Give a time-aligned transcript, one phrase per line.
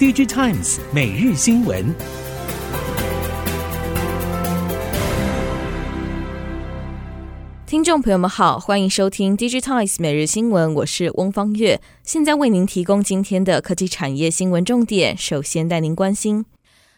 [0.00, 1.94] DigiTimes 每日新闻。
[7.66, 15.14] 听众朋友们好，欢迎收听 DigiTimes 每日新闻，我是翁方月，现在为您提供今天的科技产业新闻重点。
[15.14, 16.46] 首先带您关心。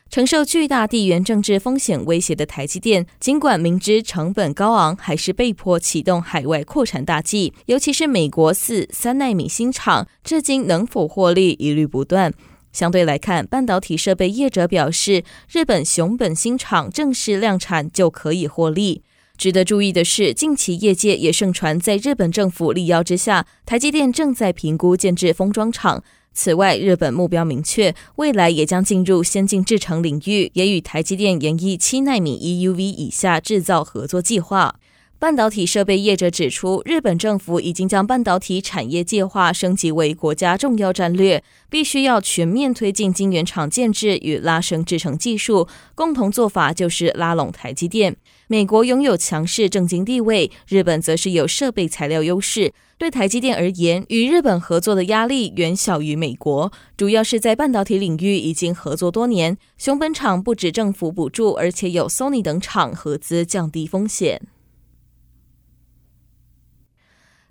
[0.08, 7.52] 承受巨大地缘政治风险威胁的台积电，尽管明知成本高昂，还是被迫启动海外扩产大计。
[7.66, 12.32] 尤其是美国四三奈米新厂，至今能否获利，疑虑不断。
[12.72, 19.02] 相对来看，半导体设备业者表示，日本熊本新厂正式量产就可以获利。
[19.36, 26.02] 值得注意的是，近期业界也盛传，在日本政府力邀之下，台积电正在评估建置封装厂。
[26.34, 34.76] 此外，日本目标明确，未来也将进入先进制程领域，也与台积电研议七纳米 EUV 以下制造合作计划。
[35.22, 45.68] 半导体设备业者指出，日本政府已经将半导体产业计划升级为国家重要战略，必须要全面推进晶圆厂建制与拉升制程技术。
[45.94, 48.16] 共同做法就是拉拢台积电。
[48.48, 52.72] 美国拥有强势政经地位，日本则是有设备材料优势。
[52.98, 59.56] 对台积电而言，与日本合作的压力远小于美国，主要是在半导体领域已经合作多年。
[59.78, 64.42] 熊本厂不止政府补助，而且有 Sony 等厂合资，降低风险。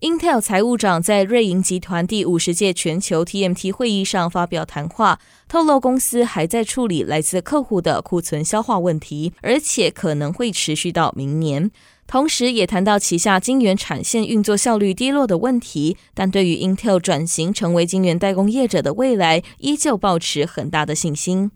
[0.02, 11.70] Intel 财务长在瑞银集团第五十届全球 TMT 会议上发表谈话，透露公司还在处理来自客户的库存消化问题，而且可能会持续到明年。
[12.08, 21.52] 同时，也谈到旗下晶圆产线运作效率低落的问题，但对于 Intel 转型成为晶圆代工业者的未来，依旧抱持很大的信心。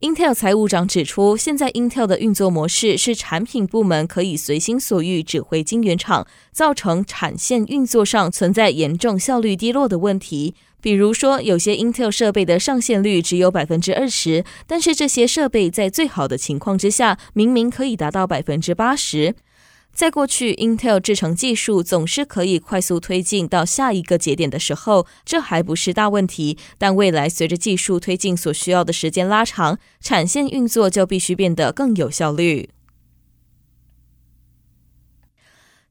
[0.00, 10.54] Intel 财务长指出，现在 Intel 的运作模式是产品部门可以随心所欲指挥晶圆厂，造成产线运作上存在严重效率低落的问题。
[10.80, 19.34] 比如说，有些 Intel 设备的上线率只有百分之二十，但是这些设备在最好的情况之下，明明可以达到百分之八十。
[19.92, 26.56] 在过去，Intel 制程技术总是可以快速推进到下一个节点的时候，这还不是大问题。
[26.78, 32.70] 但未来随着技术推进所需要的时间拉长，产线运作就必须变得更有效率。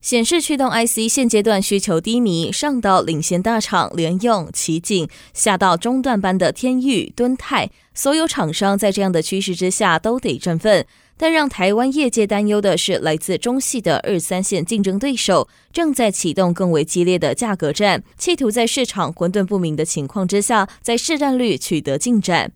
[0.02, 10.88] 显示驱动 IC 现阶段需求低迷，上到领先大厂联咏、奇景，下到中段班的天域、敦泰，所有厂商在这样的趋势之下都得振奋。
[11.22, 22.54] 但让台湾业界担忧的是，来自中系的二三线竞争对手正在启动更为激烈的价格战，企图在市场混沌不明的情况之下，在市占率取得进展。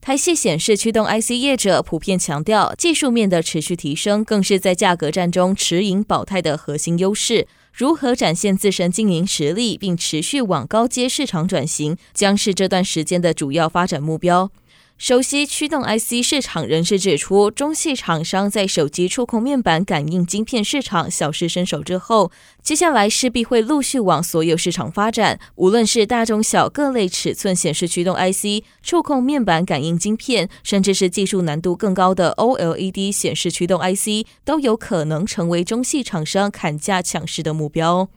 [0.00, 7.48] 台系显示驱动 IC 业者普遍强调，技术面的持续提升更是在价格战中持盈保泰的核心优势。
[7.72, 14.52] 如何展现自身经营实力，并持续往高阶市场转型，将是这段时间的主要发展目标。
[14.96, 22.30] 熟悉驱动 IC 市场人士指出，中系厂商在手机触控面板感应晶片市场小试身手之后，
[22.62, 25.40] 接下来势必会陆续往所有市场发展。
[25.56, 38.08] 无论是大中小各类尺寸显示驱动 IC、触控面板感应晶片，甚至是技术难度更高的 OLED 显示驱动 IC，都有可能成为中系厂商砍价抢市的目标。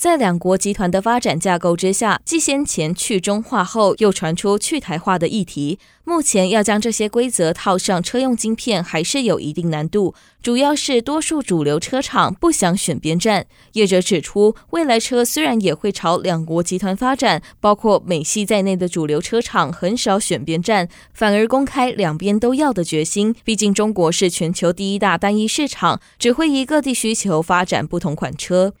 [0.00, 5.78] 在两国集团的发展架构之下，继先前去中化后，又传出去台化的议题。
[6.04, 10.14] 目前要将这些规则套上车用晶片，还是有一定难度。
[10.42, 13.44] 主要是多数主流车厂不想选边站。
[13.74, 23.34] 业者指出，未来车虽然也会朝两国集团发展，包括美系在内的主流车厂很少选边站，反而公开两边都要的决心。
[23.44, 28.72] 毕竟中国是全球第一大单一市场，只会依各地需求发展不同款车。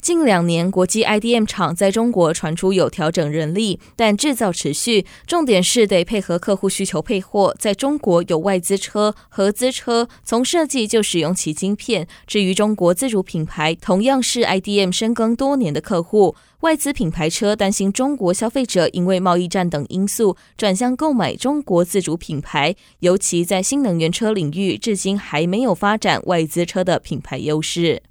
[0.00, 5.04] 近两年，国际 IDM 厂在中国传出有调整人力，但制造持续。
[5.26, 7.54] 重点是得配合客户需求配货。
[7.58, 12.08] 在中国有外资车、合资车，从设计就使用其晶片。
[12.26, 16.34] 至于中国自主品牌，同样是 IDM 深耕多年的客户。
[16.60, 28.02] 外资品牌车担心中国消费者因为贸易战等因素转向购买中国自主品牌，尤其在新能源车领域，至今还没有发展外资车的品牌优势。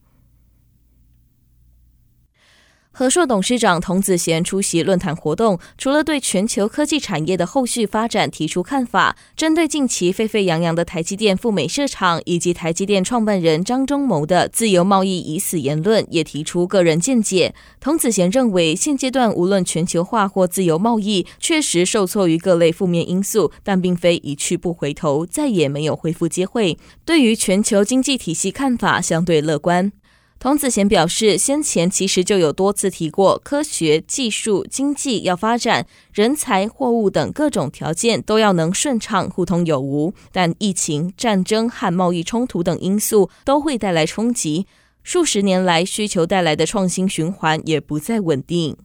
[2.91, 17.53] 和硕董事长童子贤出席论坛活动，除了对全球科技产业的后续发展提出看法，针对近期沸沸扬扬的台积电赴美设厂以及台积电创办人张忠谋的自由贸易已死言论，也提出个人见解。
[17.79, 26.77] 童子贤认为，现阶段无论全球化或自由贸易，确实受挫于各类负面因素，但并非一去不回头，再也没有恢复机会。
[27.05, 29.91] 对于全球经济体系看法相对乐观。
[30.39, 40.13] 童子贤表示，先前其实就有多次提过，科学技术、经济要发展，人才、货物等各种条件都要能顺畅互通有无。
[40.31, 44.65] 但疫情、战争和贸易冲突等因素都会带来冲击，
[45.03, 48.77] 数十年来需求带来的创新循环也不再稳定。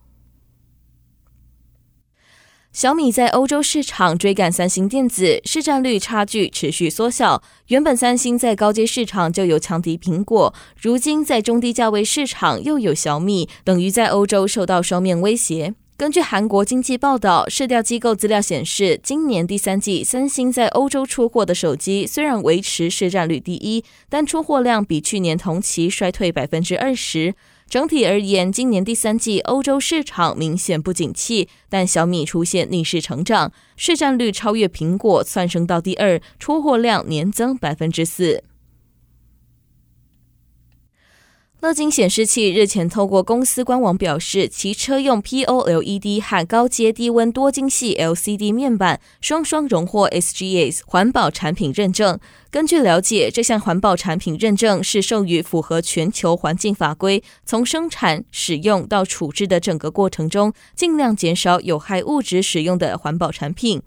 [2.75, 7.41] 小米在欧洲市场追赶三星电子，市占率差距持续缩小。
[7.69, 15.75] 原本三星在高阶市场就有强敌苹果，如今在中低价位市场又有小米，等于在欧洲受到双面威胁。
[15.97, 27.37] 根据韩国经济报道，市调机构资料显示，今年第三季三星在欧洲出货的手机虽然维持市占率第一，但出货量比去年同期衰退百分之二十。
[27.69, 38.45] 整体而言，今年第三季欧洲市场明显不景气，但小米出现逆势成长，市占率超越苹果，窜升到第二，出货量年增百分之四。
[41.65, 52.21] 乐金显示器日前透过公司官网表示，其车用 POLED 和高阶低温多晶矽 LCD 面板双双荣获 SGS 环保产品认证。
[52.51, 63.81] 根据了解，这项环保产品认证是授予符合全球环境法规，从生产、使用到处置的整个过程中，尽量减少有害物质使用的环保产品。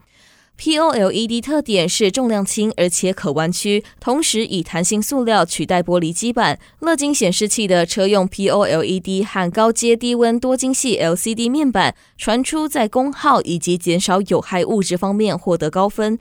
[0.60, 6.60] POLED 特点是重量轻，而且可弯曲，同时以弹性塑料取代玻璃基板。
[6.80, 16.18] 乐金显示器的车用 POLED 和高阶低温多晶矽 LCD 面板，传出在功耗以及减少有害物质方面获得高分。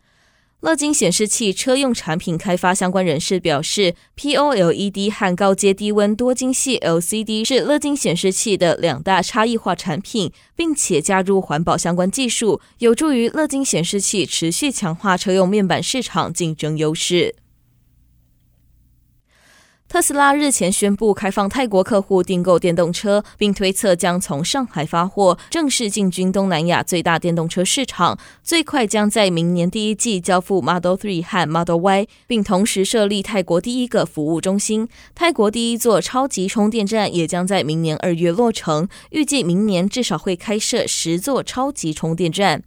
[0.66, 17.36] 乐金显示器车用产品开发相关人士表示，POLED 和高阶低温多晶矽 LCD 是乐金显示器的两大差异化产品，并且加入环保相关技术，有助于乐金显示器持续强化车用面板市场竞争优势。
[19.96, 28.18] 特斯拉日前宣布开放泰国客户订购电动车，并推测将从上海发货，正式进军东南亚最大电动车市场。
[28.42, 34.86] 最快将在明年第一季交付 Model 3和 Model Y，并同时设立泰国第一个服务中心。
[35.14, 42.62] 泰国第一座超级充电站也将在明年二月落成，预计明年至少会开设十座超级充电站。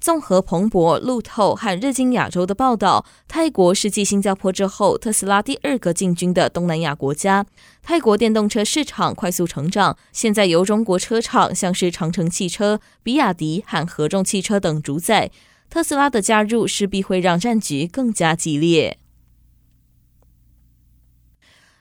[0.00, 7.44] 综合彭博、路透和日经亚洲的报道，泰国是继新加坡之后特斯拉第二个进军的东南亚国家。
[7.82, 15.30] 泰国电动车市场快速成长，现在由中国车厂像是长城汽车、比亚迪和合众汽车等主宰。
[15.68, 18.98] 特斯拉的加入势必会让战局更加激烈。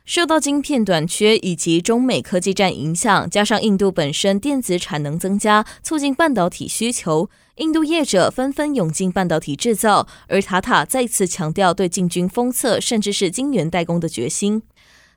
[0.09, 14.63] 受到晶片短缺以及中美科技战影响，加上印度本身电子产能增加，促进半导体需求，印度业者纷纷涌进半导体制造，而塔塔再次强调对进军封测甚至是晶圆代工的决心。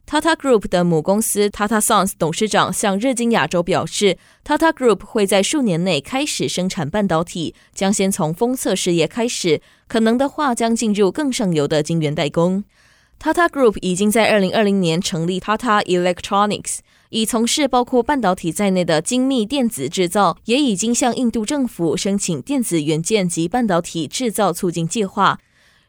[0.07, 12.65] Tata Group 的母公司 Tata Sons 董事长向日经亚洲表示，Tata Group 会在数年内开始生产半导体，将先从封测事业开始，可能的话将进入更上游的晶圆代工。
[13.23, 16.79] Tata Group 已经在二零二零年成立 Tata Electronics，
[17.11, 25.39] 已从事包括半导体在内的精密电子制造，也已经向印度政府申请电子元件及半导体制造促进计划。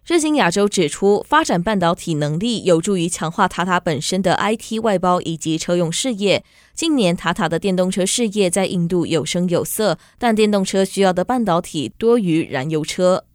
[0.05, 6.43] 日经亚洲指出，发展半导体能力有助于强化塔塔本身的 IT 外包以及车用事业。
[6.75, 13.25] 近年塔塔的电动车事业在印度有声有色，但电动车需要的半导体多于燃油车。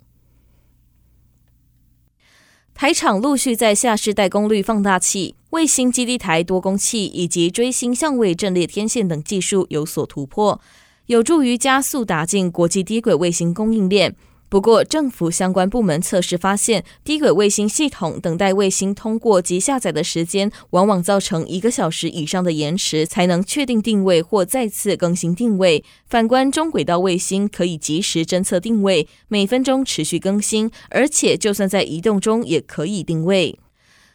[2.80, 10.60] 台场陆续在下世代功率放大器、卫星基地台多功器以及追星相位阵列天线等技术有所突破，
[11.06, 14.14] 有助于加速打进国际低轨卫星供应链。
[14.50, 25.84] 不过，政府相关部门测试发现，低轨卫星系统等待卫星通过及下载的时间，往往造成一个小时以上的延迟，才能确定定位或再次更新定位。
[26.06, 33.58] 反观中轨道卫星，可以及时侦测定位，每分钟持续更新，而且就算在移动中也可以定位。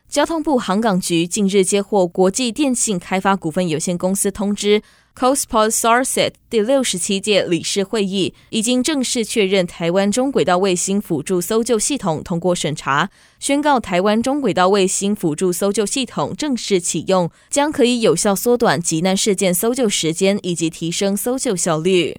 [0.09, 4.81] 交通部航港局近日接获国际电信开发股份有限公司通知。
[5.15, 22.17] COSPOS-SARSAT 第六十七届理事会议已经正式确认台湾中轨道卫星辅助搜救系统通过审查，宣告台湾中轨道卫星辅助搜救系统正式启用，将可以有效缩短急难事件搜救时间以及提升搜救效率。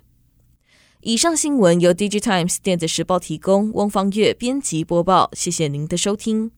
[1.01, 6.53] 以上新闻由 DigiTimes 电子时报提供，翁方月编辑播报，谢谢您的收听。